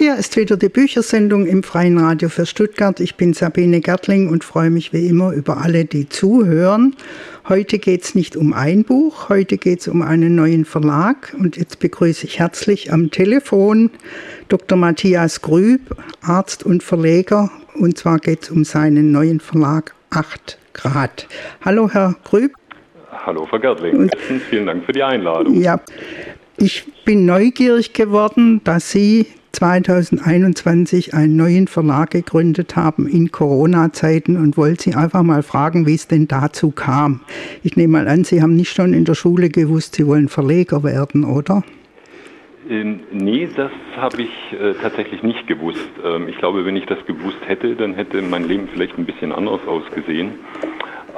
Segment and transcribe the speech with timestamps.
[0.00, 3.00] Hier ist wieder die Büchersendung im Freien Radio für Stuttgart.
[3.00, 6.96] Ich bin Sabine Gertling und freue mich wie immer über alle, die zuhören.
[7.50, 11.36] Heute geht es nicht um ein Buch, heute geht es um einen neuen Verlag.
[11.38, 13.90] Und jetzt begrüße ich herzlich am Telefon
[14.48, 14.78] Dr.
[14.78, 17.50] Matthias Grüb, Arzt und Verleger.
[17.74, 21.28] Und zwar geht es um seinen neuen Verlag 8 Grad.
[21.62, 22.54] Hallo, Herr Grüb.
[23.26, 23.96] Hallo, Frau Gertling.
[23.96, 24.16] Und,
[24.48, 25.60] vielen Dank für die Einladung.
[25.60, 25.78] Ja,
[26.56, 34.56] ich bin neugierig geworden, dass Sie 2021 einen neuen Verlag gegründet haben in Corona-Zeiten und
[34.56, 37.20] wollte Sie einfach mal fragen, wie es denn dazu kam.
[37.62, 40.82] Ich nehme mal an, Sie haben nicht schon in der Schule gewusst, Sie wollen Verleger
[40.82, 41.62] werden, oder?
[42.68, 45.90] Ähm, nee, das habe ich äh, tatsächlich nicht gewusst.
[46.04, 49.32] Ähm, ich glaube, wenn ich das gewusst hätte, dann hätte mein Leben vielleicht ein bisschen
[49.32, 50.34] anders ausgesehen.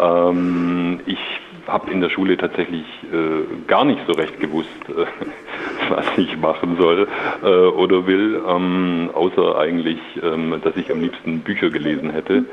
[0.01, 1.19] Ähm, ich
[1.67, 5.05] habe in der Schule tatsächlich äh, gar nicht so recht gewusst, äh,
[5.91, 7.09] was ich machen soll
[7.43, 12.45] äh, oder will, ähm, außer eigentlich, ähm, dass ich am liebsten Bücher gelesen hätte.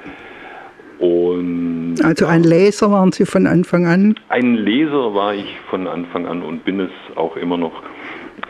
[0.99, 4.15] Und, also ein Leser waren Sie von Anfang an?
[4.27, 7.81] Ein Leser war ich von Anfang an und bin es auch immer noch.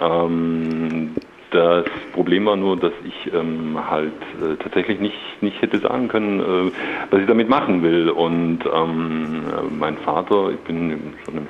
[0.01, 1.11] Ähm,
[1.51, 6.39] das Problem war nur, dass ich ähm, halt äh, tatsächlich nicht, nicht hätte sagen können,
[6.39, 6.71] äh,
[7.09, 8.09] was ich damit machen will.
[8.09, 9.43] Und ähm,
[9.79, 11.47] mein Vater, ich bin in so einem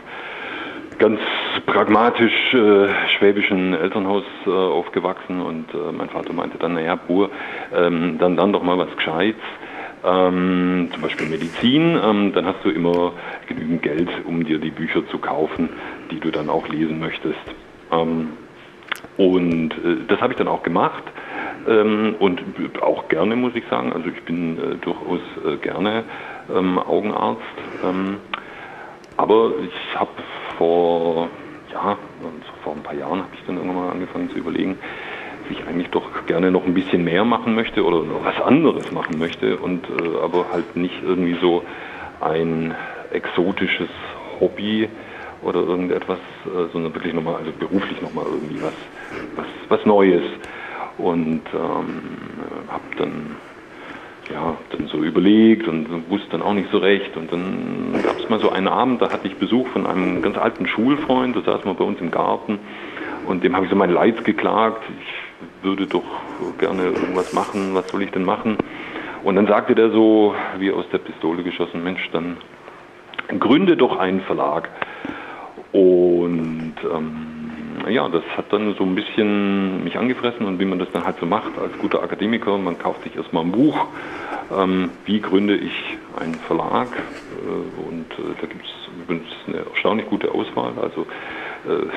[1.00, 1.20] ganz
[1.66, 7.30] pragmatisch äh, schwäbischen Elternhaus äh, aufgewachsen und äh, mein Vater meinte dann, naja, Bur,
[7.74, 9.42] ähm, dann, dann doch mal was Gescheites.
[10.04, 13.14] Ähm, zum Beispiel Medizin, ähm, dann hast du immer
[13.48, 15.70] genügend Geld, um dir die Bücher zu kaufen,
[16.10, 17.40] die du dann auch lesen möchtest.
[17.92, 18.30] Ähm,
[19.20, 21.04] und äh, das habe ich dann auch gemacht
[21.68, 22.42] ähm, und
[22.82, 23.92] auch gerne, muss ich sagen.
[23.92, 26.06] Also ich bin äh, durchaus äh, gerne
[26.50, 27.42] ähm, Augenarzt.
[27.84, 28.20] Ähm,
[29.18, 30.12] aber ich habe
[30.58, 31.28] vor,
[31.74, 31.98] ja,
[32.64, 34.78] vor ein paar Jahren habe ich dann irgendwann mal angefangen zu überlegen,
[35.44, 38.90] dass ich eigentlich doch gerne noch ein bisschen mehr machen möchte oder noch was anderes
[38.94, 41.64] machen möchte und äh, aber halt nicht irgendwie so
[42.22, 42.74] ein
[43.12, 43.90] exotisches
[44.40, 44.88] Hobby
[45.42, 48.74] oder irgendetwas, äh, sondern wirklich nochmal, also beruflich nochmal irgendwie was,
[49.36, 50.24] was, was Neues.
[50.98, 52.02] Und ähm,
[52.68, 53.36] habe dann
[54.32, 57.16] ja, dann so überlegt und wusste dann auch nicht so recht.
[57.18, 60.38] Und dann gab es mal so einen Abend, da hatte ich Besuch von einem ganz
[60.38, 62.60] alten Schulfreund, da saß mal bei uns im Garten
[63.28, 64.84] und dem habe ich so mein Leid geklagt.
[65.02, 66.04] Ich würde doch
[66.58, 68.58] gerne irgendwas machen, was soll ich denn machen?
[69.24, 72.38] Und dann sagte der so, wie aus der Pistole geschossen, Mensch, dann
[73.40, 74.70] gründe doch einen Verlag.
[75.72, 77.40] Und ähm,
[77.88, 81.18] ja, das hat dann so ein bisschen mich angefressen und wie man das dann halt
[81.20, 83.88] so macht als guter Akademiker, man kauft sich erstmal ein Buch,
[84.56, 86.88] ähm, wie gründe ich einen Verlag?
[86.88, 91.06] Äh, und äh, da gibt es eine erstaunlich gute Auswahl, also
[91.68, 91.88] äh,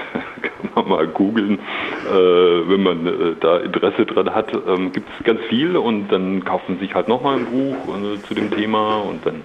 [0.43, 5.25] kann man mal googeln, äh, wenn man äh, da Interesse dran hat, ähm, gibt es
[5.25, 8.99] ganz viel und dann kauft man sich halt nochmal ein Buch äh, zu dem Thema
[8.99, 9.43] und dann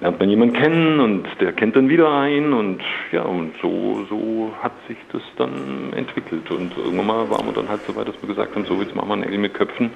[0.00, 2.80] lernt man jemanden kennen und der kennt dann wieder einen und
[3.12, 6.50] ja, und so, so hat sich das dann entwickelt.
[6.50, 8.94] Und irgendwann mal waren wir dann halt so weit, dass wir gesagt haben, so jetzt
[8.94, 9.90] machen wir Nägel mit Köpfen,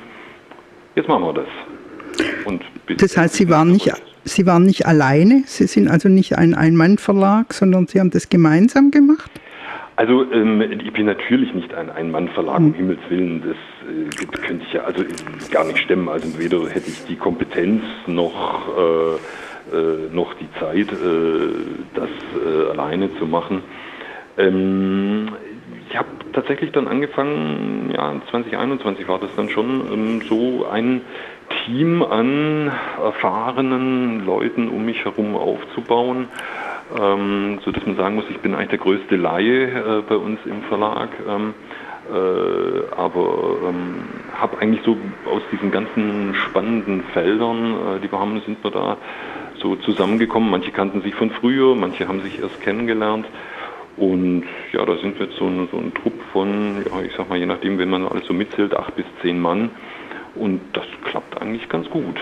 [0.94, 1.48] jetzt machen wir das.
[2.44, 2.62] Und
[2.98, 3.90] das heißt, Sie waren, nicht,
[4.24, 8.90] Sie waren nicht alleine, Sie sind also nicht ein Ein-Mann-Verlag, sondern Sie haben das gemeinsam
[8.90, 9.30] gemacht?
[9.96, 12.74] Also ähm, ich bin natürlich nicht ein Ein-Mann-Verlag, um hm.
[12.74, 13.56] Himmels Willen, das
[13.88, 15.04] äh, könnte ich ja also
[15.50, 16.08] gar nicht stemmen.
[16.08, 19.18] Also weder hätte ich die Kompetenz noch äh,
[20.12, 21.48] noch die Zeit, äh,
[21.94, 23.62] das äh, alleine zu machen.
[24.36, 25.28] Ähm,
[25.88, 31.02] ich habe tatsächlich dann angefangen, ja, 2021 war das dann schon, ähm, so ein
[31.64, 32.70] Team an
[33.02, 36.28] erfahrenen Leuten um mich herum aufzubauen,
[37.00, 40.40] ähm, so dass man sagen muss, ich bin eigentlich der größte Laie äh, bei uns
[40.46, 41.10] im Verlag.
[41.28, 41.54] Ähm,
[42.12, 44.04] äh, aber ähm,
[44.34, 44.96] habe eigentlich so
[45.30, 48.98] aus diesen ganzen spannenden Feldern, äh, die wir haben, sind wir da
[49.64, 50.50] so zusammengekommen.
[50.50, 53.26] Manche kannten sich von früher, manche haben sich erst kennengelernt.
[53.96, 57.28] Und ja, da sind wir jetzt so ein, so ein Trupp von, ja, ich sag
[57.28, 59.70] mal, je nachdem, wenn man alles so mitzählt, acht bis zehn Mann.
[60.34, 62.16] Und das klappt eigentlich ganz gut.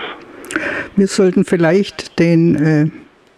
[0.95, 2.87] Wir sollten vielleicht den äh,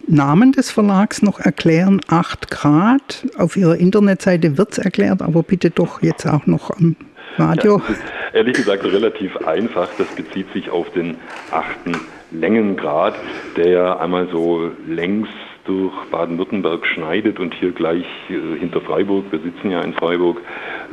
[0.05, 2.01] Namen des Verlags noch erklären.
[2.07, 3.25] 8 Grad.
[3.37, 6.97] Auf Ihrer Internetseite wird es erklärt, aber bitte doch jetzt auch noch am
[7.37, 7.81] Radio.
[7.87, 7.95] Ja,
[8.33, 9.87] ehrlich gesagt relativ einfach.
[9.97, 11.15] Das bezieht sich auf den
[11.51, 11.95] achten
[12.31, 13.15] Längengrad,
[13.55, 15.29] der ja einmal so längs
[15.65, 20.41] durch Baden-Württemberg schneidet und hier gleich äh, hinter Freiburg, wir sitzen ja in Freiburg,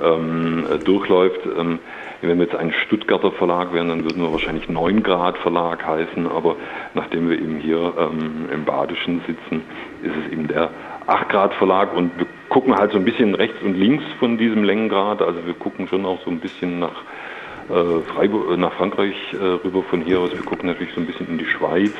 [0.02, 1.40] ähm, durchläuft.
[1.58, 1.78] Ähm,
[2.22, 6.26] wenn wir jetzt ein Stuttgarter Verlag wären, dann würden wir wahrscheinlich 9 Grad Verlag heißen,
[6.28, 6.56] aber
[6.94, 9.62] nachdem wir eben hier ähm, im Badischen sitzen,
[10.02, 10.70] ist es eben der
[11.06, 14.62] 8 Grad Verlag und wir gucken halt so ein bisschen rechts und links von diesem
[14.62, 17.31] Längengrad, also wir gucken schon auch so ein bisschen nach äh,
[17.68, 20.32] Freiburg, nach Frankreich rüber von hier aus.
[20.32, 21.92] Wir gucken natürlich so ein bisschen in die Schweiz.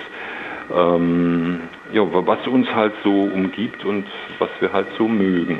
[0.74, 1.60] Ähm,
[1.92, 4.04] ja, was uns halt so umgibt und
[4.38, 5.58] was wir halt so mögen.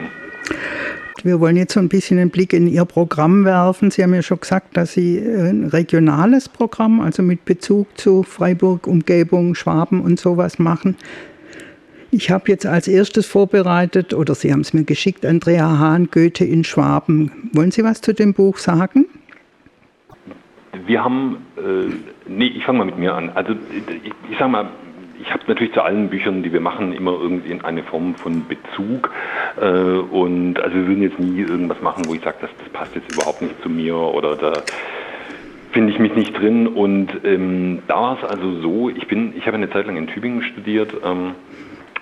[1.22, 3.90] Wir wollen jetzt so ein bisschen einen Blick in Ihr Programm werfen.
[3.90, 8.87] Sie haben ja schon gesagt, dass Sie ein regionales Programm, also mit Bezug zu Freiburg,
[8.87, 10.96] Umgebung, Schwaben und sowas machen.
[12.10, 16.44] Ich habe jetzt als erstes vorbereitet, oder Sie haben es mir geschickt, Andrea Hahn, Goethe
[16.44, 17.50] in Schwaben.
[17.52, 19.06] Wollen Sie was zu dem Buch sagen?
[20.87, 23.31] Wir haben, äh, nee, ich fange mal mit mir an.
[23.34, 24.69] Also ich, ich sage mal,
[25.20, 29.11] ich habe natürlich zu allen Büchern, die wir machen, immer irgendwie eine Form von Bezug.
[29.61, 32.94] Äh, und also wir würden jetzt nie irgendwas machen, wo ich sage, das, das passt
[32.94, 34.62] jetzt überhaupt nicht zu mir oder da
[35.73, 36.67] finde ich mich nicht drin.
[36.67, 40.08] Und ähm, da war es also so, ich bin, ich habe eine Zeit lang in
[40.08, 40.93] Tübingen studiert.
[41.05, 41.35] Ähm,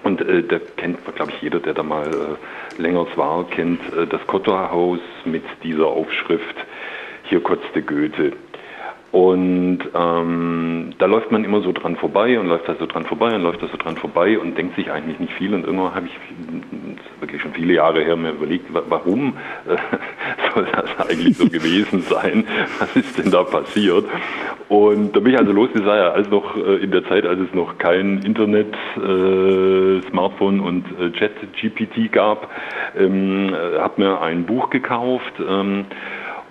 [0.03, 4.06] und äh, da kennt, glaube ich, jeder, der da mal äh, länger war, kennt äh,
[4.06, 6.56] das Kotterhaus mit dieser Aufschrift,
[7.25, 8.33] hier kotzte Goethe.
[9.12, 13.35] Und ähm, da läuft man immer so dran vorbei und läuft da so dran vorbei
[13.35, 15.53] und läuft da so dran vorbei und denkt sich eigentlich nicht viel.
[15.53, 16.12] Und irgendwann habe ich,
[17.21, 19.35] wirklich schon viele Jahre her, mir überlegt, warum
[19.67, 19.77] äh,
[20.55, 22.45] soll das eigentlich so gewesen sein?
[22.79, 24.05] Was ist denn da passiert?
[24.69, 27.27] Und da bin ich also los, das war ja alles noch äh, in der Zeit,
[27.27, 32.49] als es noch kein Internet, äh, Smartphone und äh, Chat-GPT gab,
[32.97, 35.33] ähm, äh, habe mir ein Buch gekauft.
[35.41, 35.87] Ähm,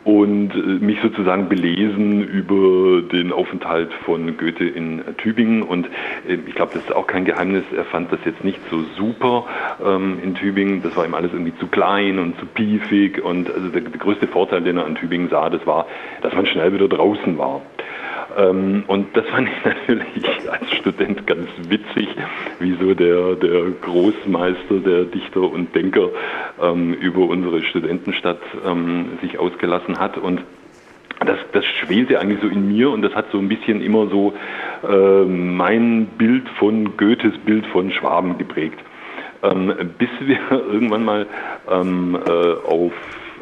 [0.03, 5.61] und äh, mich sozusagen belesen über den Aufenthalt von Goethe in Tübingen.
[5.61, 5.87] Und
[6.27, 7.63] äh, ich glaube, das ist auch kein Geheimnis.
[7.75, 9.45] Er fand das jetzt nicht so super
[9.85, 10.81] ähm, in Tübingen.
[10.81, 13.21] Das war ihm alles irgendwie zu klein und zu piefig.
[13.23, 15.85] Und also der, der größte Vorteil, den er an Tübingen sah, das war,
[16.21, 17.61] dass man schnell wieder draußen war.
[18.37, 22.07] Ähm, und das fand ich natürlich als Student ganz witzig,
[22.59, 26.09] wie so der, der Großmeister, der Dichter und Denker
[26.61, 30.17] ähm, über unsere Studentenstadt ähm, sich ausgelassen hat.
[30.17, 30.41] Und
[31.25, 34.33] das, das schwelte eigentlich so in mir und das hat so ein bisschen immer so
[34.87, 38.79] äh, mein Bild von Goethes Bild von Schwaben geprägt.
[39.41, 41.25] Ähm, bis wir irgendwann mal
[41.69, 42.93] ähm, äh, auf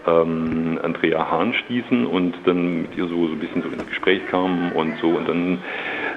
[0.07, 4.25] ähm, Andrea Hahn stießen und dann mit ihr so, so ein bisschen so ins Gespräch
[4.27, 5.59] kamen und so und dann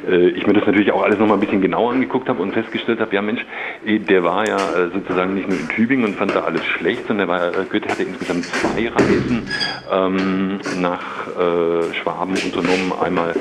[0.09, 3.01] äh, ich mir das natürlich auch alles nochmal ein bisschen genauer angeguckt habe und festgestellt
[3.01, 3.45] habe, ja Mensch,
[3.85, 7.07] äh, der war ja äh, sozusagen nicht nur in Tübingen und fand da alles schlecht,
[7.07, 9.49] sondern der war, äh, Goethe hatte insgesamt zwei Reisen
[9.93, 13.35] ähm, nach äh, Schwaben unternommen, einmal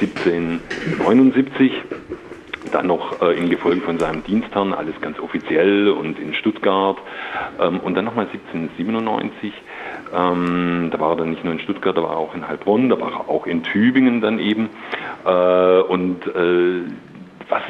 [0.00, 1.72] 1779
[2.74, 6.98] dann noch äh, in Gefolge von seinem Dienstherrn, alles ganz offiziell und in Stuttgart.
[7.60, 9.52] Ähm, und dann nochmal 1797
[10.14, 12.88] ähm, da war er dann nicht nur in Stuttgart, da war er auch in Heilbronn,
[12.88, 14.68] da war er auch in Tübingen dann eben.
[15.24, 16.82] Äh, und äh,
[17.48, 17.62] was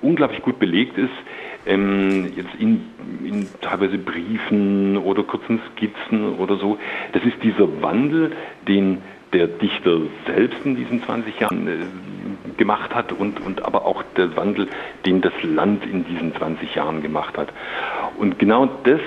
[0.00, 1.12] unglaublich gut belegt ist,
[1.66, 2.82] ähm, jetzt in,
[3.24, 6.78] in, teilweise Briefen oder kurzen Skizzen oder so,
[7.12, 8.32] das ist dieser Wandel,
[8.68, 9.02] den
[9.32, 14.36] der Dichter selbst in diesen 20 Jahren äh, gemacht hat und, und aber auch der
[14.36, 14.68] Wandel,
[15.04, 17.48] den das Land in diesen 20 Jahren gemacht hat.
[18.16, 19.00] Und genau das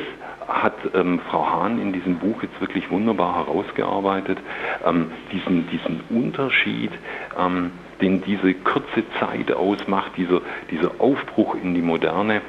[0.48, 4.38] hat ähm, Frau Hahn in diesem Buch jetzt wirklich wunderbar herausgearbeitet,
[4.86, 6.92] ähm, diesen, diesen Unterschied,
[7.38, 7.72] ähm,
[8.02, 10.42] den diese kurze Zeit ausmacht, dieser,
[10.72, 12.42] dieser Aufbruch in die Moderne,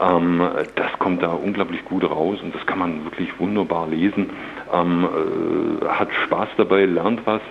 [0.00, 0.42] ähm,
[0.74, 4.30] das kommt da unglaublich gut raus und das kann man wirklich wunderbar lesen.
[4.72, 5.04] Ähm,
[5.82, 7.42] äh, hat Spaß dabei, lernt was.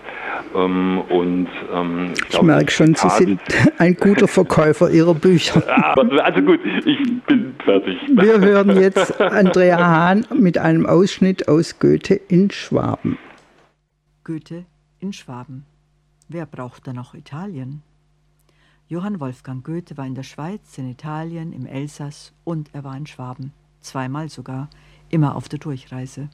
[0.55, 3.41] Ähm, und ähm, ich, ich merke schon, Sie sind
[3.77, 5.61] ein guter Verkäufer Ihrer Bücher.
[6.23, 7.97] also gut, ich bin fertig.
[8.09, 13.17] Wir hören jetzt Andrea Hahn mit einem Ausschnitt aus Goethe in Schwaben.
[14.23, 14.65] Goethe
[14.99, 15.65] in Schwaben.
[16.27, 17.83] Wer braucht da noch Italien?
[18.91, 23.07] Johann Wolfgang Goethe war in der Schweiz, in Italien, im Elsass und er war in
[23.07, 24.67] Schwaben, zweimal sogar,
[25.07, 26.27] immer auf der Durchreise.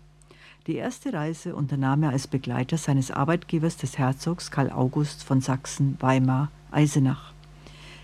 [0.66, 5.98] Die erste Reise unternahm er als Begleiter seines Arbeitgebers des Herzogs Karl August von Sachsen,
[6.00, 7.32] Weimar, Eisenach.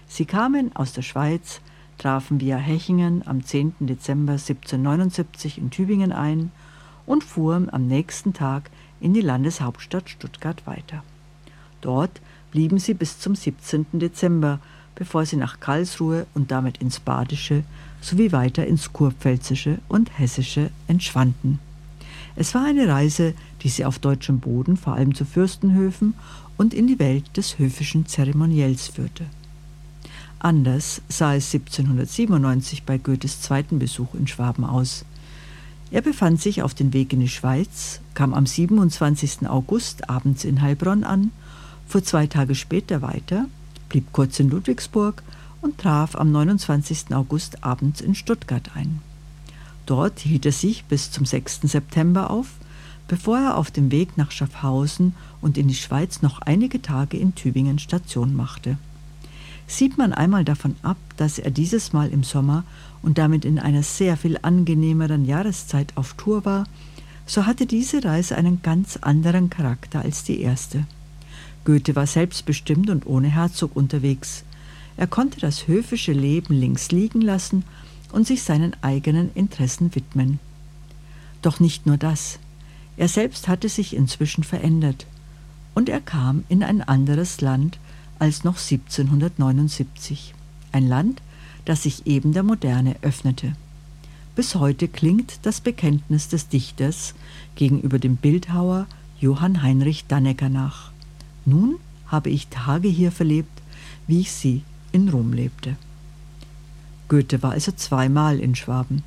[0.05, 1.59] Sie kamen aus der Schweiz,
[1.97, 3.73] trafen via Hechingen am 10.
[3.79, 6.51] Dezember 1779 in Tübingen ein
[7.07, 8.69] und fuhren am nächsten Tag
[9.01, 11.03] in die Landeshauptstadt Stuttgart weiter.
[11.81, 12.21] Dort
[12.53, 13.87] blieben sie bis zum 17.
[13.93, 14.59] Dezember,
[14.93, 17.63] bevor sie nach Karlsruhe und damit ins Badische
[17.99, 21.57] sowie weiter ins Kurpfälzische und Hessische entschwanden.
[22.35, 23.33] Es war eine Reise,
[23.63, 26.13] die sie auf deutschem Boden vor allem zu Fürstenhöfen
[26.55, 29.25] und in die Welt des höfischen Zeremoniells führte.
[30.37, 35.05] Anders sah es 1797 bei Goethes zweiten Besuch in Schwaben aus.
[35.89, 39.49] Er befand sich auf dem Weg in die Schweiz, kam am 27.
[39.49, 41.31] August abends in Heilbronn an
[41.87, 43.45] fuhr zwei Tage später weiter,
[43.89, 45.23] blieb kurz in Ludwigsburg
[45.61, 47.13] und traf am 29.
[47.13, 49.01] August abends in Stuttgart ein.
[49.85, 51.61] Dort hielt er sich bis zum 6.
[51.63, 52.47] September auf,
[53.07, 57.35] bevor er auf dem Weg nach Schaffhausen und in die Schweiz noch einige Tage in
[57.35, 58.77] Tübingen Station machte.
[59.67, 62.63] Sieht man einmal davon ab, dass er dieses Mal im Sommer
[63.01, 66.65] und damit in einer sehr viel angenehmeren Jahreszeit auf Tour war,
[67.25, 70.85] so hatte diese Reise einen ganz anderen Charakter als die erste.
[71.65, 74.43] Goethe war selbstbestimmt und ohne Herzog unterwegs.
[74.97, 77.63] Er konnte das höfische Leben links liegen lassen
[78.11, 80.39] und sich seinen eigenen Interessen widmen.
[81.41, 82.39] Doch nicht nur das.
[82.95, 85.07] Er selbst hatte sich inzwischen verändert
[85.73, 87.79] und er kam in ein anderes Land
[88.19, 90.33] als noch 1779.
[90.71, 91.21] Ein Land,
[91.65, 93.55] das sich eben der Moderne öffnete.
[94.35, 97.13] Bis heute klingt das Bekenntnis des Dichters
[97.55, 98.87] gegenüber dem Bildhauer
[99.19, 100.92] Johann Heinrich Dannecker nach.
[101.45, 101.75] Nun
[102.07, 103.61] habe ich Tage hier verlebt,
[104.07, 105.75] wie ich sie in Rom lebte.
[107.09, 109.03] Goethe war also zweimal in Schwaben.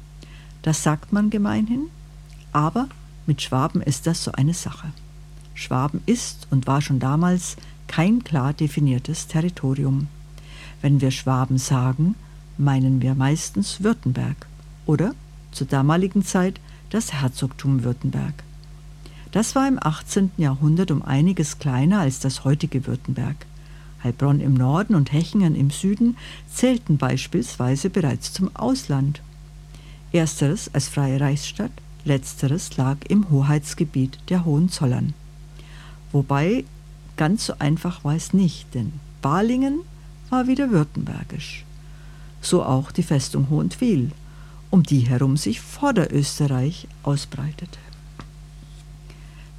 [0.63, 1.87] Das sagt man gemeinhin,
[2.53, 2.89] aber
[3.27, 4.93] mit Schwaben ist das so eine Sache.
[5.55, 10.09] Schwaben ist und war schon damals kein klar definiertes Territorium.
[10.83, 12.15] Wenn wir Schwaben sagen,
[12.59, 14.47] meinen wir meistens Württemberg
[14.85, 15.15] oder
[15.53, 18.35] zur damaligen Zeit das Herzogtum Württemberg.
[19.37, 20.31] Das war im 18.
[20.39, 23.37] Jahrhundert um einiges kleiner als das heutige Württemberg.
[24.03, 26.17] Heilbronn im Norden und Hechingen im Süden
[26.51, 29.21] zählten beispielsweise bereits zum Ausland.
[30.11, 31.71] Ersteres als freie Reichsstadt,
[32.07, 35.13] letzteres lag im Hoheitsgebiet der Hohenzollern.
[36.13, 36.65] Wobei
[37.19, 39.81] ganz so einfach war es nicht, denn Balingen
[40.31, 41.67] war wieder württembergisch.
[42.41, 44.13] So auch die Festung Hohentville,
[44.71, 47.86] um die herum sich Vorderösterreich ausbreitete.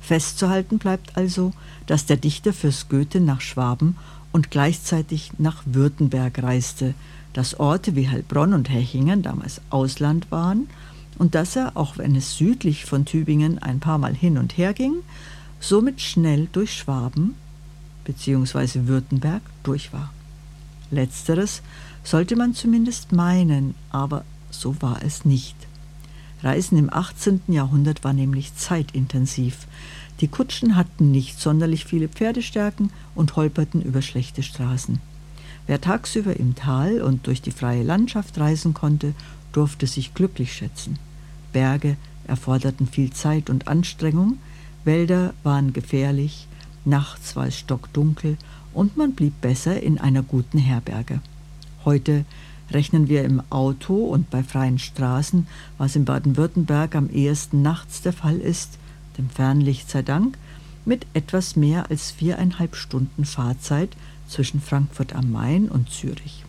[0.07, 1.51] Festzuhalten bleibt also,
[1.85, 3.97] dass der Dichter fürs Goethe nach Schwaben
[4.31, 6.93] und gleichzeitig nach Württemberg reiste,
[7.33, 10.69] dass Orte wie Heilbronn und Hechingen damals Ausland waren
[11.17, 14.73] und dass er, auch wenn es südlich von Tübingen ein paar Mal hin und her
[14.73, 14.93] ging,
[15.59, 17.35] somit schnell durch Schwaben
[18.05, 18.87] bzw.
[18.87, 20.13] Württemberg durch war.
[20.89, 21.61] Letzteres
[22.05, 25.57] sollte man zumindest meinen, aber so war es nicht.
[26.44, 27.41] Reisen im 18.
[27.48, 29.67] Jahrhundert war nämlich zeitintensiv.
[30.22, 35.00] Die Kutschen hatten nicht sonderlich viele Pferdestärken und holperten über schlechte Straßen.
[35.67, 39.13] Wer tagsüber im Tal und durch die freie Landschaft reisen konnte,
[39.51, 40.98] durfte sich glücklich schätzen.
[41.51, 44.38] Berge erforderten viel Zeit und Anstrengung,
[44.86, 46.48] Wälder waren gefährlich,
[46.86, 48.38] nachts war es stockdunkel
[48.74, 51.20] und man blieb besser in einer guten Herberge.
[51.84, 52.25] Heute
[52.71, 55.47] rechnen wir im Auto und bei freien Straßen,
[55.77, 58.77] was in Baden-Württemberg am ehesten nachts der Fall ist,
[59.17, 60.38] dem Fernlicht sei Dank,
[60.86, 63.95] mit etwas mehr als viereinhalb Stunden Fahrzeit
[64.27, 66.43] zwischen Frankfurt am Main und Zürich,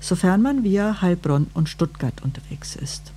[0.00, 3.12] sofern man via Heilbronn und Stuttgart unterwegs ist.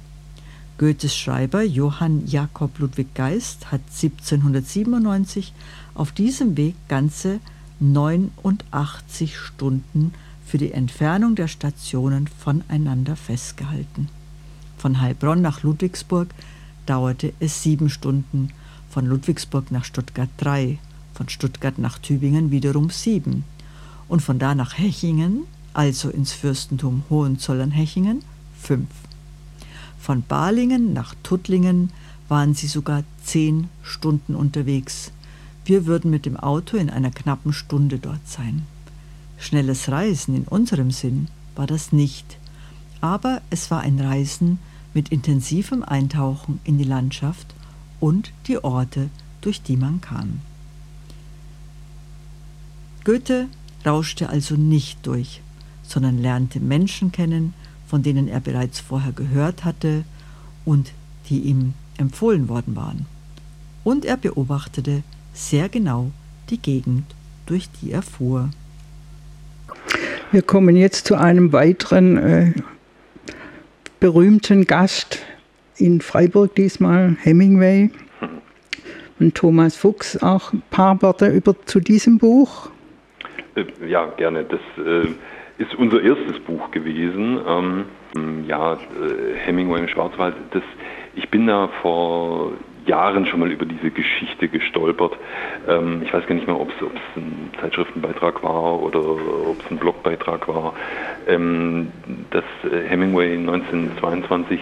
[0.77, 5.53] Goethes Schreiber Johann Jakob Ludwig Geist hat 1797
[5.95, 7.39] auf diesem Weg ganze
[7.79, 10.13] 89 Stunden
[10.47, 14.07] für die Entfernung der Stationen voneinander festgehalten.
[14.77, 16.29] Von Heilbronn nach Ludwigsburg
[16.85, 18.49] dauerte es sieben Stunden
[18.89, 20.79] von Ludwigsburg nach Stuttgart drei,
[21.13, 23.43] von Stuttgart nach Tübingen wiederum sieben
[24.07, 28.23] und von da nach Hechingen, also ins Fürstentum Hohenzollern-Hechingen,
[28.59, 28.89] fünf.
[29.99, 31.91] Von Balingen nach Tuttlingen
[32.29, 35.11] waren sie sogar zehn Stunden unterwegs.
[35.65, 38.65] Wir würden mit dem Auto in einer knappen Stunde dort sein.
[39.37, 42.37] Schnelles Reisen in unserem Sinn war das nicht,
[43.01, 44.59] aber es war ein Reisen
[44.93, 47.53] mit intensivem Eintauchen in die Landschaft
[47.99, 49.09] und die Orte,
[49.41, 50.41] durch die man kam.
[53.03, 53.47] Goethe
[53.85, 55.41] rauschte also nicht durch,
[55.83, 57.53] sondern lernte Menschen kennen,
[57.87, 60.03] von denen er bereits vorher gehört hatte
[60.65, 60.91] und
[61.29, 63.05] die ihm empfohlen worden waren.
[63.83, 65.03] Und er beobachtete
[65.33, 66.11] sehr genau
[66.49, 67.05] die Gegend,
[67.45, 68.49] durch die er fuhr.
[70.31, 72.53] Wir kommen jetzt zu einem weiteren äh,
[74.01, 75.25] berühmten Gast
[75.77, 77.89] in Freiburg diesmal Hemingway
[79.19, 82.69] und Thomas Fuchs auch ein paar Worte über zu diesem Buch.
[83.55, 84.43] Äh, ja, gerne.
[84.43, 85.07] Das äh,
[85.59, 87.39] ist unser erstes Buch gewesen.
[87.47, 87.85] Ähm,
[88.47, 88.77] ja, äh,
[89.45, 90.35] Hemingway im Schwarzwald.
[90.51, 90.63] Das,
[91.15, 92.51] ich bin da vor
[92.87, 95.17] Jahren schon mal über diese Geschichte gestolpert.
[95.67, 96.75] Ähm, ich weiß gar nicht mehr, ob es
[97.15, 100.73] ein Zeitschriftenbeitrag war oder ob es ein Blogbeitrag war,
[101.27, 101.91] ähm,
[102.31, 104.59] dass äh, Hemingway 1922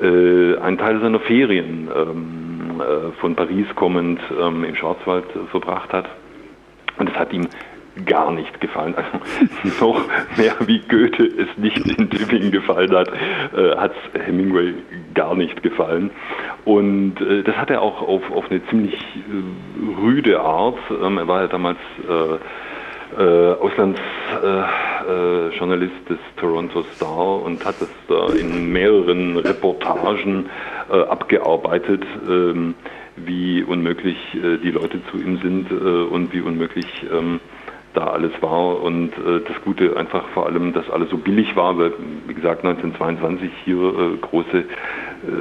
[0.00, 6.08] äh, einen Teil seiner Ferien ähm, äh, von Paris kommend ähm, im Schwarzwald verbracht hat.
[6.98, 7.48] Und es hat ihm
[8.06, 8.94] gar nicht gefallen.
[8.94, 10.00] Also noch
[10.36, 14.74] mehr wie Goethe es nicht in Tübingen gefallen hat, äh, hat es Hemingway
[15.14, 16.10] gar nicht gefallen.
[16.64, 20.78] Und äh, das hat er auch auf, auf eine ziemlich äh, rüde Art.
[20.90, 21.78] Ähm, er war ja damals
[22.08, 22.38] äh,
[23.16, 30.50] Auslandsjournalist äh, des Toronto Star und hat das da in mehreren Reportagen
[30.90, 32.74] äh, abgearbeitet, ähm,
[33.16, 37.40] wie unmöglich äh, die Leute zu ihm sind äh, und wie unmöglich ähm,
[37.98, 41.76] da alles war und äh, das Gute einfach vor allem, dass alles so billig war,
[41.78, 41.92] weil
[42.26, 44.64] wie gesagt 1922 hier äh, große äh,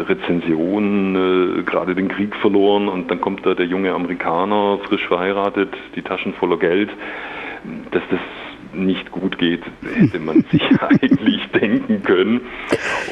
[0.07, 5.69] Rezensionen, äh, gerade den Krieg verloren und dann kommt da der junge Amerikaner, frisch verheiratet,
[5.95, 6.89] die Taschen voller Geld,
[7.91, 8.19] dass das
[8.73, 9.61] nicht gut geht,
[9.95, 12.41] hätte man sich eigentlich denken können.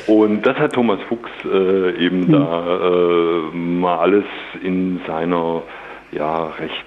[0.07, 2.31] Und das hat Thomas Fuchs äh, eben hm.
[2.31, 4.25] da äh, mal alles
[4.63, 5.61] in seiner
[6.11, 6.85] ja recht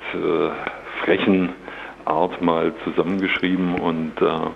[1.05, 1.51] frechen
[2.09, 4.51] Art mal zusammengeschrieben und äh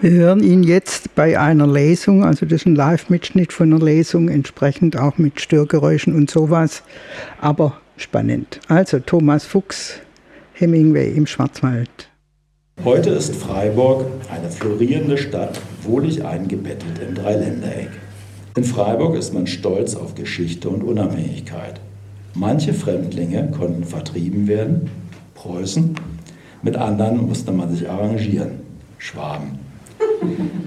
[0.00, 4.28] wir hören ihn jetzt bei einer Lesung, also das ist ein Live-Mitschnitt von einer Lesung,
[4.28, 6.82] entsprechend auch mit Störgeräuschen und sowas,
[7.40, 8.60] aber spannend.
[8.68, 10.00] Also Thomas Fuchs,
[10.54, 12.08] Hemingway im Schwarzwald.
[12.84, 17.90] Heute ist Freiburg eine florierende Stadt, wohlig eingebettet im Dreiländereck.
[18.56, 21.80] In Freiburg ist man stolz auf Geschichte und Unabhängigkeit.
[22.34, 24.90] Manche Fremdlinge konnten vertrieben werden,
[25.34, 25.94] Preußen
[26.62, 28.60] mit anderen musste man sich arrangieren.
[28.98, 29.58] Schwaben.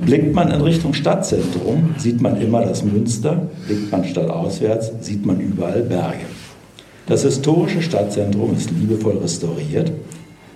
[0.06, 3.48] Blickt man in Richtung Stadtzentrum, sieht man immer das Münster.
[3.66, 6.25] Blickt man stadtauswärts, sieht man überall Berge.
[7.08, 9.92] Das historische Stadtzentrum ist liebevoll restauriert.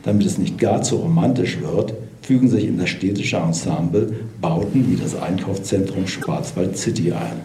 [0.04, 4.96] Damit es nicht gar zu romantisch wird, fügen sich in das städtische Ensemble Bauten wie
[4.96, 7.42] das Einkaufszentrum Schwarzwald City ein.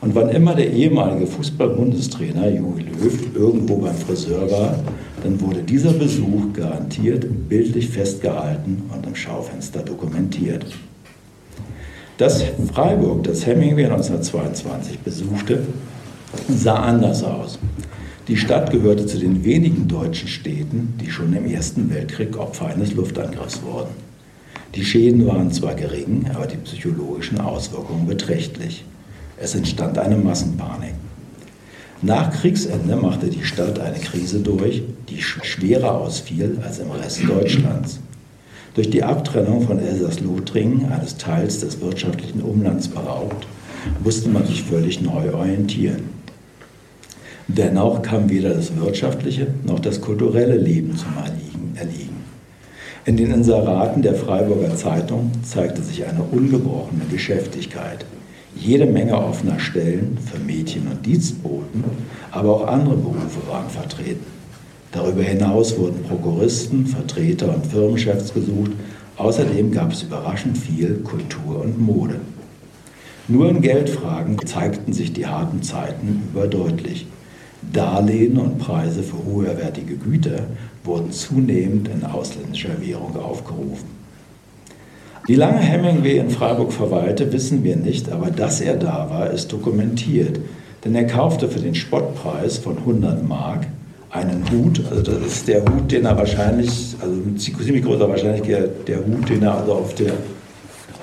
[0.00, 4.78] Und wann immer der ehemalige Fußball-Bundestrainer Jogi Löw irgendwo beim Friseur war,
[5.22, 10.66] dann wurde dieser Besuch garantiert bildlich festgehalten und im Schaufenster dokumentiert.
[12.18, 15.62] Das Freiburg, das Hemingway 1922 besuchte,
[16.48, 17.58] sah anders aus.
[18.26, 22.92] Die Stadt gehörte zu den wenigen deutschen Städten, die schon im Ersten Weltkrieg Opfer eines
[22.92, 23.90] Luftangriffs wurden.
[24.74, 28.84] Die Schäden waren zwar gering, aber die psychologischen Auswirkungen beträchtlich.
[29.38, 30.94] Es entstand eine Massenpanik.
[32.00, 37.98] Nach Kriegsende machte die Stadt eine Krise durch, die schwerer ausfiel als im Rest Deutschlands.
[38.74, 43.48] Durch die Abtrennung von Elsass-Lothringen, eines Teils des wirtschaftlichen Umlands beraubt,
[44.04, 46.10] musste man sich völlig neu orientieren.
[47.48, 51.16] Dennoch kam weder das wirtschaftliche noch das kulturelle Leben zum
[51.76, 52.24] Erliegen.
[53.06, 58.04] In den Inseraten der Freiburger Zeitung zeigte sich eine ungebrochene Geschäftigkeit
[58.60, 61.84] jede Menge offener Stellen für Mädchen und Dienstboten,
[62.30, 64.26] aber auch andere Berufe waren vertreten.
[64.92, 68.72] Darüber hinaus wurden Prokuristen, Vertreter und Firmenchefs gesucht.
[69.16, 72.20] Außerdem gab es überraschend viel Kultur und Mode.
[73.26, 77.06] Nur in Geldfragen zeigten sich die harten Zeiten überdeutlich.
[77.72, 80.46] Darlehen und Preise für hoherwertige Güter
[80.84, 83.97] wurden zunehmend in ausländischer Währung aufgerufen.
[85.28, 89.52] Wie lange Hemingway in Freiburg verweilte, wissen wir nicht, aber dass er da war, ist
[89.52, 90.40] dokumentiert.
[90.82, 93.66] Denn er kaufte für den Spottpreis von 100 Mark
[94.08, 98.88] einen Hut, also das ist der Hut, den er wahrscheinlich, also mit ziemlich großer Wahrscheinlichkeit
[98.88, 100.14] der Hut, den er also auf der,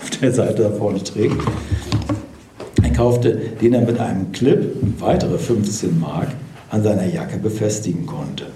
[0.02, 1.38] auf der Seite da vorne trägt.
[2.82, 6.30] Er kaufte, den er mit einem Clip weitere 15 Mark
[6.72, 8.48] an seiner Jacke befestigen konnte.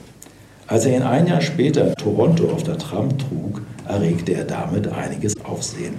[0.65, 3.48] Als er ihn ein Jahr später in Toronto auf der Tram trug,
[3.89, 5.95] erregte er damit einiges Aufsehen.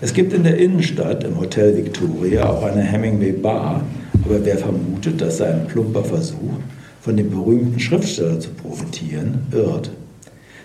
[0.00, 3.82] Es gibt in der Innenstadt im Hotel Victoria auch eine Hemingway Bar,
[4.24, 6.58] aber wer vermutet, dass sein plumper Versuch,
[7.00, 9.90] von dem berühmten Schriftsteller zu profitieren, irrt.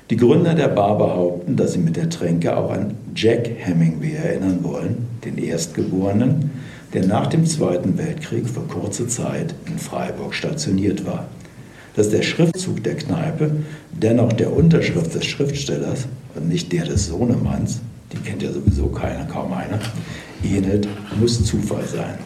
[0.09, 4.59] Die Gründer der Bar behaupten, dass sie mit der Tränke auch an Jack Hemingway erinnern
[4.63, 6.49] wollen, den Erstgeborenen,
[6.93, 11.27] der nach dem Zweiten Weltkrieg für kurze Zeit in Freiburg stationiert war
[11.97, 13.51] dass der Schriftzug der Kneipe
[13.91, 17.81] dennoch der Unterschrift des Schriftstellers und nicht der des Sohnemanns,
[18.13, 19.79] die kennt ja sowieso keiner, kaum einer,
[20.43, 20.87] ähnelt,
[21.19, 22.19] muss Zufall sein.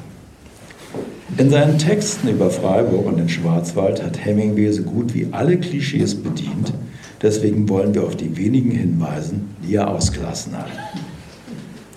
[1.37, 6.15] In seinen Texten über Freiburg und den Schwarzwald hat Hemingway so gut wie alle Klischees
[6.15, 6.73] bedient.
[7.21, 10.67] Deswegen wollen wir auf die wenigen hinweisen, die er ausgelassen hat.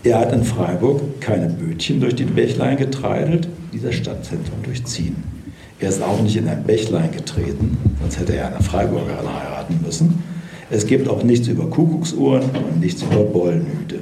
[0.05, 5.34] Er hat in Freiburg keine Bötchen durch die Bächlein getreidelt, die das Stadtzentrum durchziehen.
[5.81, 10.23] Er ist auch nicht in ein Bächlein getreten, sonst hätte er eine Freiburgerin heiraten müssen.
[10.71, 14.01] Es gibt auch nichts über Kuckucksuhren und nichts über Bollenhüte.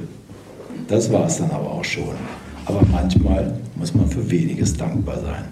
[0.87, 2.15] Das war es dann aber auch schon.
[2.65, 5.45] Aber manchmal muss man für weniges dankbar sein.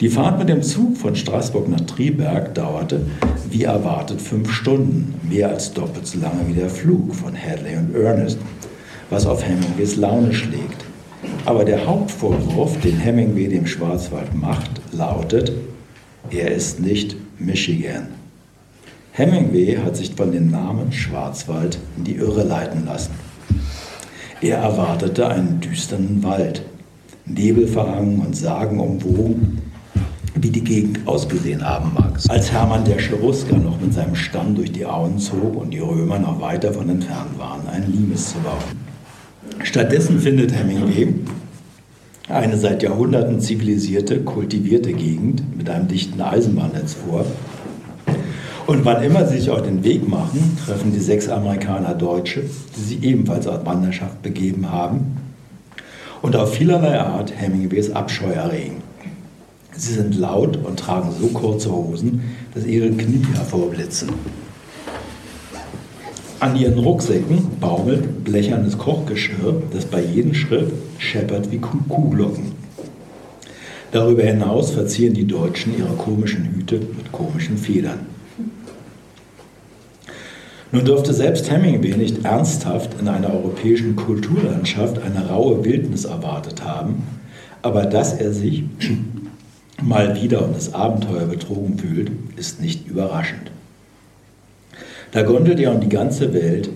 [0.00, 3.06] Die Fahrt mit dem Zug von Straßburg nach Triberg dauerte,
[3.48, 7.94] wie erwartet, fünf Stunden, mehr als doppelt so lange wie der Flug von Hadley und
[7.94, 8.38] Ernest,
[9.10, 10.81] was auf Hemingways Laune schlägt.
[11.44, 15.52] Aber der Hauptvorwurf, den Hemingway dem Schwarzwald macht, lautet,
[16.30, 18.08] er ist nicht Michigan.
[19.10, 23.12] Hemingway hat sich von dem Namen Schwarzwald in die Irre leiten lassen.
[24.40, 26.62] Er erwartete einen düsteren Wald,
[27.26, 29.58] nebelverhangen und sagenumwogen,
[30.34, 32.20] wie die Gegend ausgesehen haben mag.
[32.28, 36.18] Als Hermann der Cherusker noch mit seinem Stamm durch die Auen zog und die Römer
[36.20, 38.91] noch weit davon entfernt waren, ein Limes zu bauen.
[39.62, 41.14] Stattdessen findet Hemingway
[42.28, 47.26] eine seit Jahrhunderten zivilisierte, kultivierte Gegend mit einem dichten Eisenbahnnetz vor.
[48.66, 52.42] Und wann immer sie sich auf den Weg machen, treffen die sechs Amerikaner Deutsche,
[52.76, 55.16] die sich ebenfalls auf Wanderschaft begeben haben
[56.22, 58.82] und auf vielerlei Art Hemingways Abscheu erregen.
[59.76, 62.22] Sie sind laut und tragen so kurze Hosen,
[62.54, 64.10] dass ihre Knie hervorblitzen.
[66.42, 72.50] An ihren Rucksäcken baumelt blechernes Kochgeschirr, das bei jedem Schritt scheppert wie Kuhglocken.
[73.92, 78.00] Darüber hinaus verzieren die Deutschen ihre komischen Hüte mit komischen Federn.
[80.72, 87.04] Nun dürfte selbst Hemingway nicht ernsthaft in einer europäischen Kulturlandschaft eine raue Wildnis erwartet haben,
[87.62, 88.64] aber dass er sich
[89.80, 93.51] mal wieder um das Abenteuer betrogen fühlt, ist nicht überraschend.
[95.12, 96.70] Da gondelt er um die ganze Welt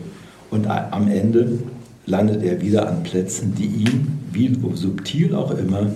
[0.51, 1.59] und am Ende
[2.05, 5.87] landet er wieder an Plätzen, die ihn, wie subtil auch immer,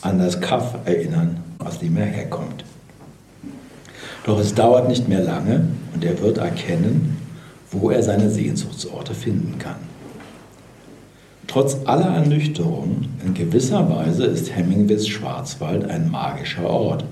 [0.00, 2.64] an das Kaff erinnern, aus dem er herkommt.
[4.24, 7.18] Doch es dauert nicht mehr lange und er wird erkennen,
[7.70, 9.76] wo er seine Sehnsuchtsorte finden kann.
[11.46, 17.04] Trotz aller Ernüchterung, in gewisser Weise ist Hemingways Schwarzwald ein magischer Ort.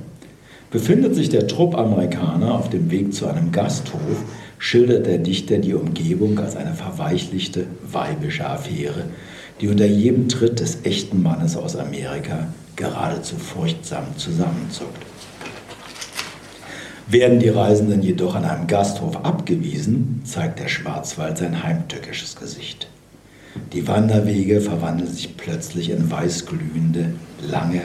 [0.70, 4.24] Befindet sich der Trupp Amerikaner auf dem Weg zu einem Gasthof,
[4.62, 9.06] schildert der Dichter die Umgebung als eine verweichlichte weibische Affäre,
[9.60, 12.46] die unter jedem Tritt des echten Mannes aus Amerika
[12.76, 15.02] geradezu furchtsam zusammenzuckt.
[17.08, 22.86] Werden die Reisenden jedoch an einem Gasthof abgewiesen, zeigt der Schwarzwald sein heimtückisches Gesicht.
[23.72, 27.14] Die Wanderwege verwandeln sich plötzlich in weißglühende,
[27.50, 27.82] lange,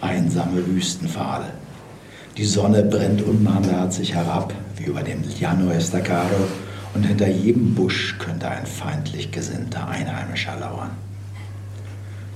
[0.00, 1.52] einsame Wüstenpfade.
[2.36, 6.48] Die Sonne brennt unbarmherzig herab, wie über dem Llano Estacado,
[6.94, 10.90] und hinter jedem Busch könnte ein feindlich gesinnter Einheimischer lauern.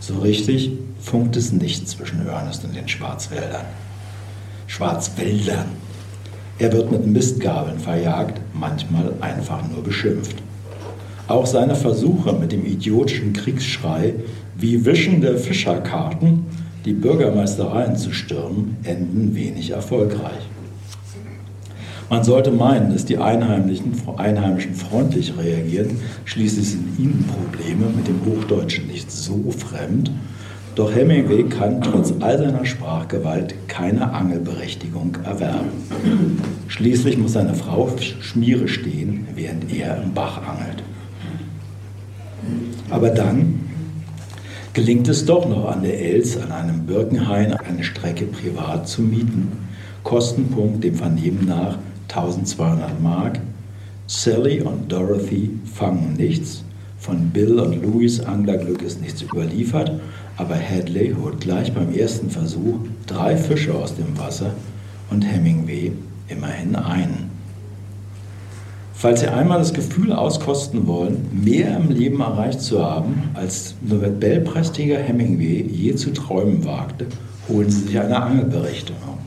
[0.00, 3.64] So richtig funkt es nicht zwischen Ernest und den Schwarzwäldern.
[4.66, 5.66] Schwarzwäldern.
[6.58, 10.36] Er wird mit Mistgabeln verjagt, manchmal einfach nur beschimpft.
[11.26, 14.14] Auch seine Versuche mit dem idiotischen Kriegsschrei
[14.56, 16.44] wie wischende Fischerkarten
[16.84, 20.42] die Bürgermeistereien zu stürmen, enden wenig erfolgreich.
[22.10, 28.20] Man sollte meinen, dass die Einheimischen, Einheimischen freundlich reagieren, schließlich sind ihnen Probleme mit dem
[28.26, 30.10] Hochdeutschen nicht so fremd.
[30.74, 35.68] Doch Hemingway kann trotz all seiner Sprachgewalt keine Angelberechtigung erwerben.
[36.66, 37.88] Schließlich muss seine Frau
[38.20, 40.82] Schmiere stehen, während er im Bach angelt.
[42.90, 43.60] Aber dann
[44.72, 49.52] gelingt es doch noch an der Els an einem Birkenhain eine Strecke privat zu mieten.
[50.02, 51.78] Kostenpunkt dem Vernehmen nach
[52.10, 53.40] 1200 Mark.
[54.06, 56.64] Sally und Dorothy fangen nichts.
[56.98, 59.92] Von Bill und Louis Anglerglück ist nichts überliefert,
[60.36, 62.74] aber Hadley holt gleich beim ersten Versuch
[63.06, 64.52] drei Fische aus dem Wasser
[65.10, 65.92] und Hemingway
[66.28, 67.30] immerhin einen.
[68.92, 74.98] Falls Sie einmal das Gefühl auskosten wollen, mehr im Leben erreicht zu haben, als Nobelpreisträger
[74.98, 77.06] Hemingway je zu träumen wagte,
[77.48, 79.18] holen Sie sich eine Angelberechtigung.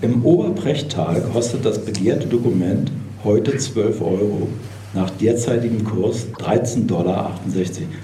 [0.00, 2.92] Im Oberbrechtal kostet das begehrte Dokument
[3.24, 4.48] heute 12 Euro,
[4.94, 7.40] nach derzeitigem Kurs 13,68 Dollar.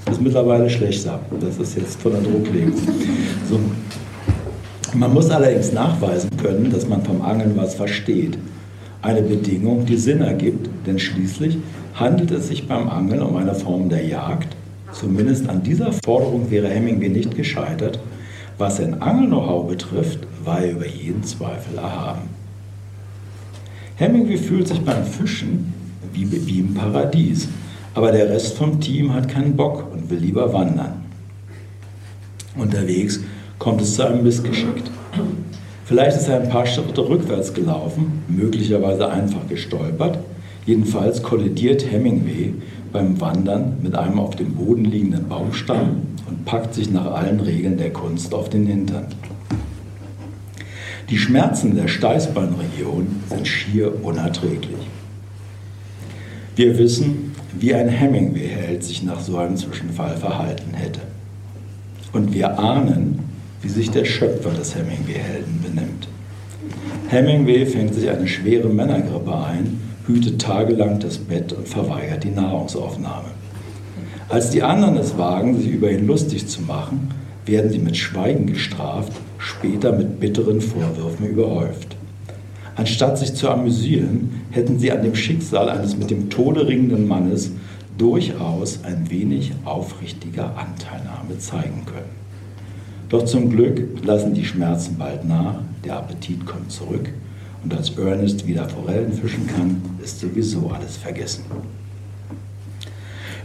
[0.04, 1.20] Das ist mittlerweile schlechter.
[1.40, 2.74] Das ist jetzt von der Drucklegung.
[3.48, 3.60] So.
[4.92, 8.38] Man muss allerdings nachweisen können, dass man vom Angeln was versteht
[9.04, 11.58] eine Bedingung, die Sinn ergibt, denn schließlich
[11.94, 14.56] handelt es sich beim Angeln um eine Form der Jagd.
[14.92, 17.98] Zumindest an dieser Forderung wäre Hemingway nicht gescheitert.
[18.56, 22.28] Was sein Angel-Know-how betrifft, war er über jeden Zweifel erhaben.
[23.96, 25.72] Hemingway fühlt sich beim Fischen
[26.12, 27.48] wie, wie im Paradies,
[27.94, 31.04] aber der Rest vom Team hat keinen Bock und will lieber wandern.
[32.56, 33.20] Unterwegs
[33.58, 34.82] kommt es zu einem Missgeschick.
[35.84, 40.18] Vielleicht ist er ein paar Schritte rückwärts gelaufen, möglicherweise einfach gestolpert.
[40.66, 42.54] Jedenfalls kollidiert Hemingway
[42.92, 47.76] beim Wandern mit einem auf dem Boden liegenden Baumstamm und packt sich nach allen Regeln
[47.76, 49.06] der Kunst auf den Hintern.
[51.10, 54.88] Die Schmerzen der Steißbeinregion sind schier unerträglich.
[56.56, 61.00] Wir wissen, wie ein Hemingway-Held sich nach so einem Zwischenfall verhalten hätte.
[62.12, 63.18] Und wir ahnen,
[63.60, 66.08] wie sich der Schöpfer des Hemingway-Helden benimmt.
[67.08, 73.28] Hemingway fängt sich eine schwere Männergrippe ein, hütet tagelang das Bett und verweigert die Nahrungsaufnahme.
[74.28, 77.10] Als die anderen es wagen, sich über ihn lustig zu machen,
[77.46, 81.96] werden sie mit Schweigen gestraft, später mit bitteren Vorwürfen überhäuft.
[82.76, 87.52] Anstatt sich zu amüsieren, hätten sie an dem Schicksal eines mit dem Tode ringenden Mannes
[87.98, 92.24] durchaus ein wenig aufrichtiger Anteilnahme zeigen können.
[93.08, 97.10] Doch zum Glück lassen die Schmerzen bald nach, der Appetit kommt zurück
[97.64, 101.44] und als Ernest wieder Forellen fischen kann, ist sowieso alles vergessen.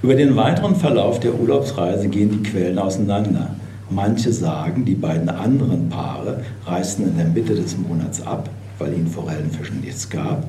[0.03, 3.55] Über den weiteren Verlauf der Urlaubsreise gehen die Quellen auseinander.
[3.89, 9.07] Manche sagen, die beiden anderen Paare reisten in der Mitte des Monats ab, weil ihnen
[9.07, 10.45] Forellenfischen nichts gab.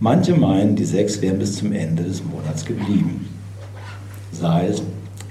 [0.00, 3.26] Manche meinen, die sechs wären bis zum Ende des Monats geblieben.
[4.32, 4.82] Sei es,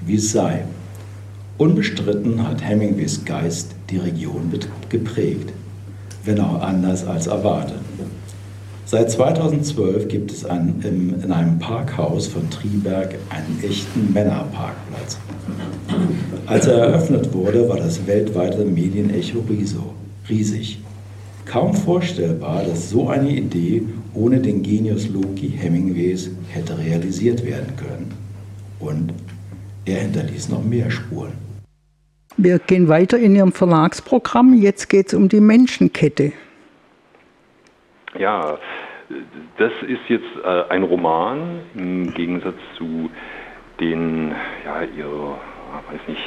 [0.06, 0.64] wie es sei.
[1.58, 4.52] Unbestritten hat Hemingways Geist die Region
[4.90, 5.52] geprägt,
[6.24, 7.80] wenn auch anders als erwartet.
[8.86, 15.18] Seit 2012 gibt es ein, im, in einem Parkhaus von Triberg einen echten Männerparkplatz.
[16.46, 19.46] Als er eröffnet wurde, war das weltweite Medienecho
[20.30, 20.82] riesig.
[21.46, 28.12] Kaum vorstellbar, dass so eine Idee ohne den Genius Loki Hemingways hätte realisiert werden können.
[28.80, 29.14] Und
[29.86, 31.51] er hinterließ noch mehr Spuren.
[32.38, 34.54] Wir gehen weiter in Ihrem Verlagsprogramm.
[34.54, 36.32] Jetzt geht es um die Menschenkette.
[38.18, 38.58] Ja,
[39.58, 43.10] das ist jetzt äh, ein Roman im Gegensatz zu
[43.80, 44.34] den,
[44.66, 45.38] ja, ihre,
[45.92, 46.22] weiß nicht,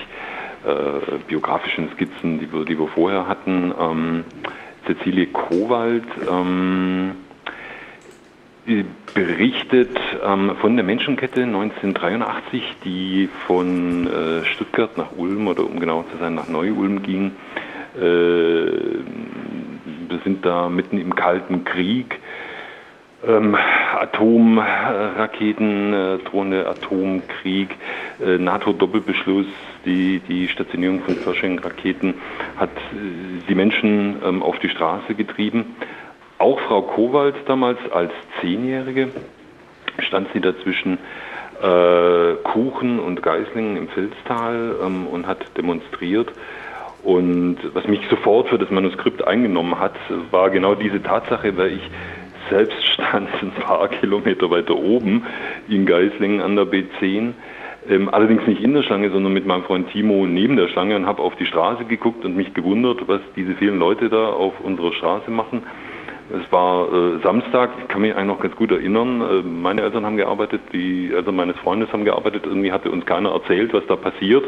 [0.64, 3.72] äh, biografischen Skizzen, die wir, die wir vorher hatten.
[3.78, 4.24] Ähm,
[4.86, 7.12] Cecilie Kowald ähm,
[9.14, 16.04] berichtet ähm, von der Menschenkette 1983, die von äh, Stuttgart nach Ulm oder um genau
[16.04, 17.32] zu sein nach Neu-Ulm ging.
[17.96, 19.02] Äh, wir
[20.24, 22.20] sind da mitten im Kalten Krieg.
[23.26, 23.56] Ähm,
[24.00, 27.70] Atomraketen, äh, drohende Atomkrieg,
[28.22, 29.46] äh, NATO-Doppelbeschluss,
[29.86, 32.12] die, die Stationierung von Pershing-Raketen
[32.56, 35.76] hat äh, die Menschen ähm, auf die Straße getrieben.
[36.38, 39.08] Auch Frau Kowald damals als Zehnjährige
[39.98, 40.98] stand sie dazwischen
[41.62, 46.32] äh, Kuchen und Geislingen im Filztal ähm, und hat demonstriert.
[47.02, 49.94] Und was mich sofort für das Manuskript eingenommen hat,
[50.30, 51.90] war genau diese Tatsache, weil ich
[52.50, 55.24] selbst stand ein paar Kilometer weiter oben
[55.68, 57.32] in Geislingen an der B10.
[57.88, 61.06] Ähm, allerdings nicht in der Schlange, sondern mit meinem Freund Timo neben der Schlange und
[61.06, 64.92] habe auf die Straße geguckt und mich gewundert, was diese vielen Leute da auf unserer
[64.94, 65.62] Straße machen.
[66.30, 69.20] Es war äh, Samstag, ich kann mich eigentlich noch ganz gut erinnern.
[69.20, 72.46] Äh, meine Eltern haben gearbeitet, die Eltern meines Freundes haben gearbeitet.
[72.46, 74.44] Irgendwie hatte uns keiner erzählt, was da passiert.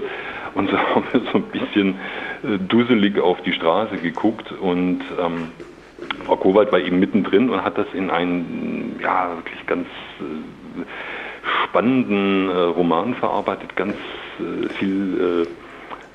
[0.55, 1.97] Und so haben wir so ein bisschen
[2.43, 4.53] äh, duselig auf die Straße geguckt.
[4.53, 5.49] Und ähm,
[6.25, 9.87] Frau Kowald war eben mittendrin und hat das in einen, ja, wirklich ganz
[10.21, 10.83] äh,
[11.65, 13.77] spannenden äh, Roman verarbeitet.
[13.77, 13.97] Ganz
[14.41, 15.47] äh, viel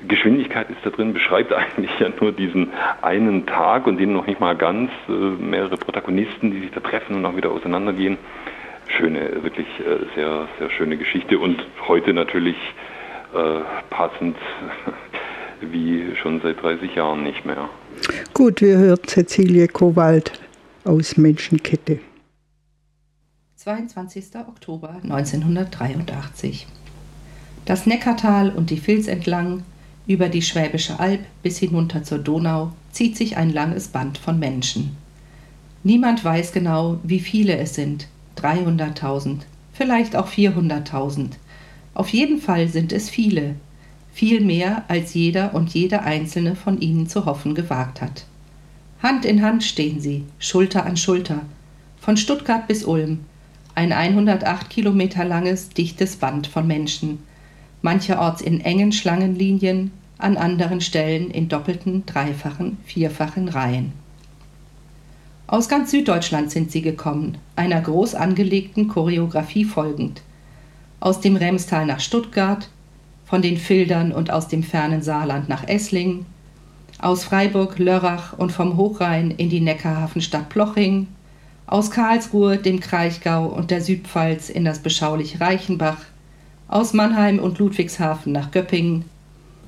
[0.08, 4.40] Geschwindigkeit ist da drin, beschreibt eigentlich ja nur diesen einen Tag und den noch nicht
[4.40, 8.18] mal ganz, äh, mehrere Protagonisten, die sich da treffen und auch wieder auseinandergehen.
[8.88, 12.56] Schöne, wirklich äh, sehr, sehr schöne Geschichte und heute natürlich
[13.34, 13.60] äh,
[13.90, 14.36] passend
[15.60, 17.68] wie schon seit 30 Jahren nicht mehr.
[18.34, 20.32] Gut, wir hören Cecilie Kowald
[20.84, 22.00] aus Menschenkette.
[23.56, 24.24] 22.
[24.48, 26.66] Oktober 1983.
[27.64, 29.62] Das Neckartal und die Vils entlang
[30.06, 34.96] über die Schwäbische Alb bis hinunter zur Donau zieht sich ein langes Band von Menschen.
[35.84, 38.08] Niemand weiß genau, wie viele es sind.
[38.36, 39.38] 300.000,
[39.72, 41.30] vielleicht auch 400.000.
[41.94, 43.56] Auf jeden Fall sind es viele.
[44.12, 48.26] Viel mehr, als jeder und jede einzelne von ihnen zu hoffen gewagt hat.
[49.02, 51.40] Hand in Hand stehen sie, Schulter an Schulter,
[52.00, 53.20] von Stuttgart bis Ulm,
[53.74, 57.18] ein 108 Kilometer langes, dichtes Band von Menschen,
[57.82, 63.92] mancherorts in engen Schlangenlinien, an anderen Stellen in doppelten, dreifachen, vierfachen Reihen.
[65.48, 70.22] Aus ganz Süddeutschland sind sie gekommen, einer groß angelegten Choreografie folgend.
[71.00, 72.70] Aus dem Remstal nach Stuttgart,
[73.26, 76.24] von den Fildern und aus dem fernen Saarland nach Esslingen,
[76.98, 81.08] aus Freiburg, Lörrach und vom Hochrhein in die Neckarhafenstadt Ploching,
[81.66, 85.98] aus Karlsruhe, dem Kraichgau und der Südpfalz in das beschauliche Reichenbach,
[86.72, 89.04] aus Mannheim und Ludwigshafen nach Göppingen,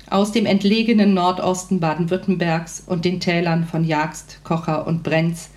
[0.09, 5.51] aus dem entlegenen Nordosten Baden-Württembergs und den Tälern von Jagst, Kocher und Brenz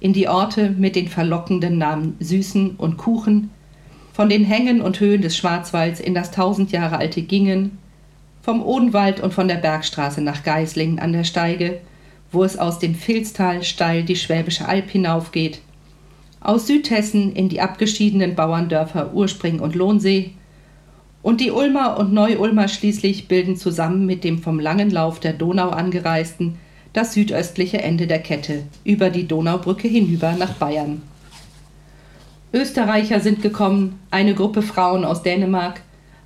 [0.00, 3.50] in die Orte mit den verlockenden Namen Süßen und Kuchen,
[4.14, 7.76] von den Hängen und Höhen des Schwarzwalds in das tausend Jahre alte Gingen,
[8.40, 11.80] vom Odenwald und von der Bergstraße nach Geislingen an der Steige,
[12.32, 15.60] wo es aus dem Filztal steil die Schwäbische Alb hinaufgeht,
[16.40, 20.32] aus Südhessen in die abgeschiedenen Bauerndörfer Urspring und Lohnsee,
[21.24, 25.70] und die Ulmer und Neu-Ulmer schließlich bilden zusammen mit dem vom langen Lauf der Donau
[25.70, 26.58] angereisten
[26.92, 31.02] das südöstliche Ende der Kette über die Donaubrücke hinüber nach Bayern.
[32.52, 35.80] Österreicher sind gekommen, eine Gruppe Frauen aus Dänemark,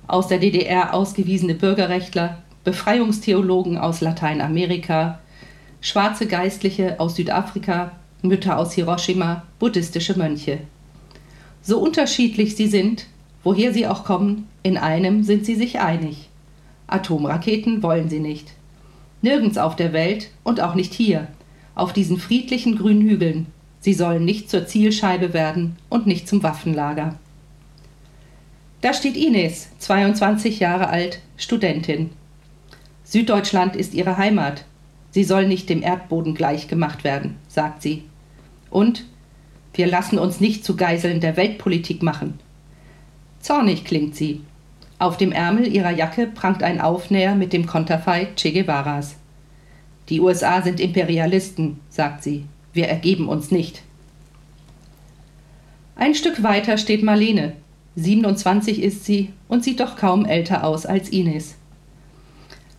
[0.05, 5.19] aus der DDR ausgewiesene Bürgerrechtler, Befreiungstheologen aus Lateinamerika,
[5.79, 10.59] schwarze Geistliche aus Südafrika, Mütter aus Hiroshima, buddhistische Mönche.
[11.61, 13.07] So unterschiedlich sie sind,
[13.43, 16.29] woher sie auch kommen, in einem sind sie sich einig.
[16.87, 18.53] Atomraketen wollen sie nicht.
[19.21, 21.27] Nirgends auf der Welt und auch nicht hier,
[21.75, 23.47] auf diesen friedlichen grünen Hügeln.
[23.79, 27.15] Sie sollen nicht zur Zielscheibe werden und nicht zum Waffenlager.
[28.81, 32.11] Da steht Ines, 22 Jahre alt, Studentin.
[33.03, 34.65] Süddeutschland ist ihre Heimat.
[35.11, 38.03] Sie soll nicht dem Erdboden gleichgemacht werden, sagt sie.
[38.69, 39.05] Und
[39.73, 42.39] wir lassen uns nicht zu Geiseln der Weltpolitik machen.
[43.49, 44.41] Zornig klingt sie.
[44.99, 49.15] Auf dem Ärmel ihrer Jacke prangt ein Aufnäher mit dem Konterfei Che Guevaras.
[50.09, 52.45] Die USA sind Imperialisten, sagt sie.
[52.73, 53.81] Wir ergeben uns nicht.
[55.95, 57.53] Ein Stück weiter steht Marlene.
[57.95, 61.55] 27 ist sie und sieht doch kaum älter aus als Ines.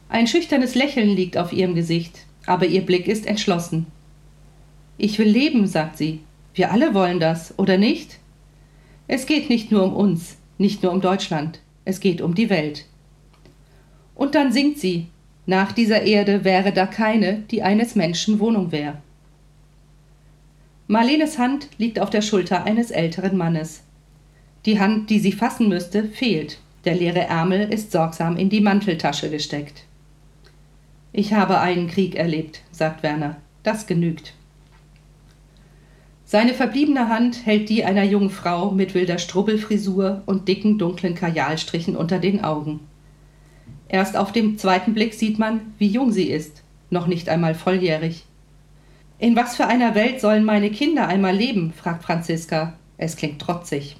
[0.08, 3.86] Ein schüchternes Lächeln liegt auf ihrem Gesicht, aber ihr Blick ist entschlossen.
[4.98, 6.20] Ich will leben, sagt sie.
[6.54, 8.20] Wir alle wollen das, oder nicht?
[9.08, 12.86] Es geht nicht nur um uns, nicht nur um Deutschland, es geht um die Welt.
[14.14, 15.06] Und dann singt sie,
[15.46, 19.00] nach dieser Erde wäre da keine, die eines Menschen Wohnung wär.
[20.86, 23.82] Marlenes Hand liegt auf der Schulter eines älteren Mannes.
[24.66, 26.58] Die Hand, die sie fassen müsste, fehlt.
[26.84, 29.84] Der leere Ärmel ist sorgsam in die Manteltasche gesteckt.
[31.12, 33.36] Ich habe einen Krieg erlebt, sagt Werner.
[33.62, 34.34] Das genügt.
[36.30, 41.96] Seine verbliebene Hand hält die einer jungen Frau mit wilder Strubbelfrisur und dicken dunklen Kajalstrichen
[41.96, 42.78] unter den Augen.
[43.88, 48.26] Erst auf dem zweiten Blick sieht man, wie jung sie ist, noch nicht einmal volljährig.
[49.18, 51.72] In was für einer Welt sollen meine Kinder einmal leben?
[51.72, 52.74] fragt Franziska.
[52.96, 53.96] Es klingt trotzig.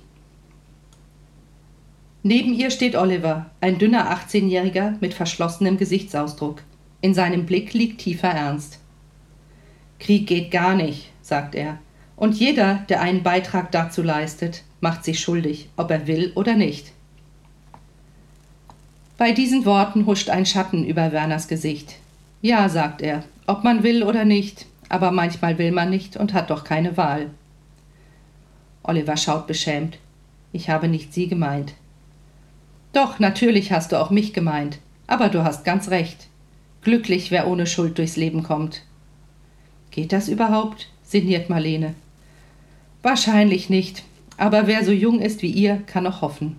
[2.23, 6.63] Neben ihr steht Oliver, ein dünner 18-Jähriger mit verschlossenem Gesichtsausdruck.
[7.01, 8.79] In seinem Blick liegt tiefer Ernst.
[9.99, 11.81] Krieg geht gar nicht, sagt er.
[12.21, 16.93] Und jeder, der einen Beitrag dazu leistet, macht sich schuldig, ob er will oder nicht.
[19.17, 21.97] Bei diesen Worten huscht ein Schatten über Werners Gesicht.
[22.43, 26.51] Ja, sagt er, ob man will oder nicht, aber manchmal will man nicht und hat
[26.51, 27.31] doch keine Wahl.
[28.83, 29.97] Oliver schaut beschämt.
[30.53, 31.73] Ich habe nicht Sie gemeint.
[32.93, 36.29] Doch, natürlich hast du auch mich gemeint, aber du hast ganz recht.
[36.83, 38.83] Glücklich, wer ohne Schuld durchs Leben kommt.
[39.91, 40.89] Geht das überhaupt?
[41.03, 41.95] sinniert Marlene.
[43.03, 44.03] Wahrscheinlich nicht,
[44.37, 46.57] aber wer so jung ist wie ihr, kann noch hoffen.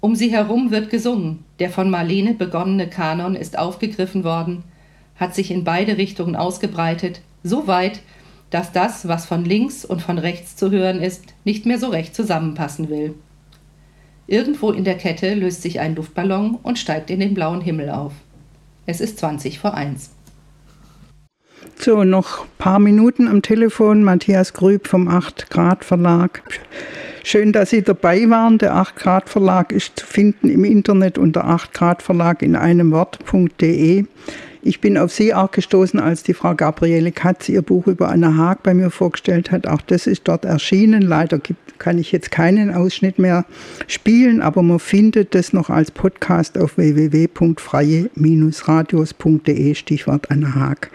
[0.00, 4.64] Um sie herum wird gesungen, der von Marlene begonnene Kanon ist aufgegriffen worden,
[5.16, 8.00] hat sich in beide Richtungen ausgebreitet, so weit,
[8.50, 12.14] dass das, was von links und von rechts zu hören ist, nicht mehr so recht
[12.14, 13.14] zusammenpassen will.
[14.26, 18.12] Irgendwo in der Kette löst sich ein Luftballon und steigt in den blauen Himmel auf.
[18.86, 20.12] Es ist 20 vor 1.
[21.80, 24.02] So, noch ein paar Minuten am Telefon.
[24.02, 26.42] Matthias Grüb vom 8 Grad Verlag.
[27.22, 28.58] Schön, dass Sie dabei waren.
[28.58, 32.90] Der 8 Grad Verlag ist zu finden im Internet unter 8 Grad Verlag in einem
[32.90, 34.06] Wort.de.
[34.62, 38.34] Ich bin auf Sie auch gestoßen, als die Frau Gabriele Katz ihr Buch über Anna
[38.34, 39.68] Haag bei mir vorgestellt hat.
[39.68, 41.02] Auch das ist dort erschienen.
[41.02, 43.44] Leider gibt, kann ich jetzt keinen Ausschnitt mehr
[43.86, 50.90] spielen, aber man findet das noch als Podcast auf www.freie-radios.de, Stichwort Anna Haag.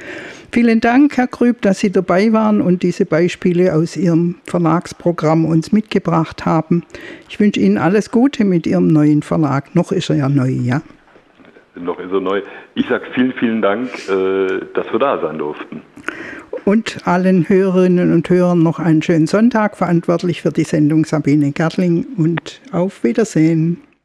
[0.54, 5.72] Vielen Dank, Herr Grüb, dass Sie dabei waren und diese Beispiele aus Ihrem Verlagsprogramm uns
[5.72, 6.84] mitgebracht haben.
[7.28, 9.74] Ich wünsche Ihnen alles Gute mit Ihrem neuen Verlag.
[9.74, 10.84] Noch ist er ja neu, ja?
[11.74, 12.44] Noch ist er neu.
[12.76, 15.82] Ich sage vielen, vielen Dank, äh, dass wir da sein durften.
[16.66, 19.76] Und allen Hörerinnen und Hörern noch einen schönen Sonntag.
[19.76, 23.82] Verantwortlich für die Sendung Sabine Gerling und auf Wiedersehen.